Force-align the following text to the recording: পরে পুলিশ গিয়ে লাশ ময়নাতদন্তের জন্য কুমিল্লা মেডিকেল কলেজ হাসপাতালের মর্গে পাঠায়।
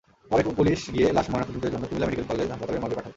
পরে 0.29 0.43
পুলিশ 0.59 0.79
গিয়ে 0.95 1.07
লাশ 1.17 1.27
ময়নাতদন্তের 1.31 1.73
জন্য 1.73 1.85
কুমিল্লা 1.87 2.07
মেডিকেল 2.07 2.27
কলেজ 2.29 2.47
হাসপাতালের 2.51 2.81
মর্গে 2.83 2.97
পাঠায়। 2.97 3.09